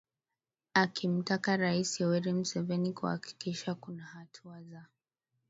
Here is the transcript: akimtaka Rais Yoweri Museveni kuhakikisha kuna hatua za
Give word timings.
akimtaka 0.73 1.57
Rais 1.57 1.99
Yoweri 1.99 2.33
Museveni 2.33 2.93
kuhakikisha 2.93 3.75
kuna 3.75 4.03
hatua 4.03 4.61
za 4.63 4.85